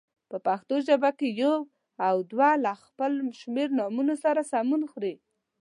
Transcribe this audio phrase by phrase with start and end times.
[0.29, 1.55] په پښتو ژبه کې یو
[2.07, 5.15] او دوه له خپل شمېرنوم سره سمون خوري.